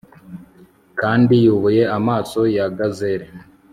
[0.99, 3.27] kandi, yubuye amaso ya gazelle